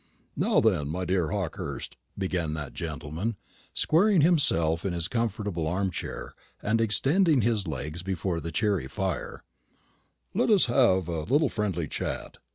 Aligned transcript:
"Now 0.35 0.59
then, 0.61 0.89
my 0.89 1.05
dear 1.05 1.29
Hawkehurst," 1.29 1.95
began 2.17 2.55
that 2.55 2.73
gentleman, 2.73 3.35
squaring 3.71 4.21
himself 4.21 4.83
in 4.83 4.93
his 4.93 5.07
comfortable 5.07 5.67
arm 5.67 5.91
chair, 5.91 6.33
and 6.59 6.81
extending 6.81 7.41
his 7.41 7.67
legs 7.67 8.01
before 8.01 8.39
the 8.39 8.51
cheery 8.51 8.87
fire, 8.87 9.43
"let 10.33 10.49
us 10.49 10.65
have 10.65 11.07
a 11.07 11.19
little 11.21 11.49
friendly 11.49 11.87
chat. 11.87 12.39